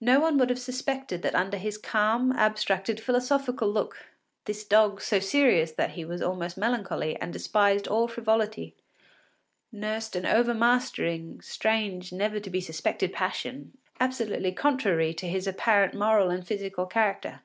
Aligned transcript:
No 0.00 0.20
one 0.20 0.38
would 0.38 0.48
have 0.48 0.60
suspected 0.60 1.22
that 1.22 1.34
under 1.34 1.56
his 1.56 1.76
calm, 1.76 2.30
abstracted, 2.30 3.00
philosophical 3.00 3.68
look, 3.68 3.98
this 4.44 4.62
dog, 4.64 5.00
so 5.00 5.18
serious 5.18 5.72
that 5.72 5.90
he 5.94 6.04
was 6.04 6.22
almost 6.22 6.56
melancholy, 6.56 7.16
and 7.16 7.32
despised 7.32 7.88
all 7.88 8.06
frivolity, 8.06 8.76
nursed 9.72 10.14
an 10.14 10.24
overmastering, 10.24 11.40
strange, 11.40 12.12
never 12.12 12.38
to 12.38 12.48
be 12.48 12.60
suspected 12.60 13.12
passion, 13.12 13.76
absolutely 13.98 14.52
contrary 14.52 15.12
to 15.14 15.26
his 15.28 15.48
apparent 15.48 15.94
moral 15.94 16.30
and 16.30 16.46
physical 16.46 16.86
character. 16.86 17.40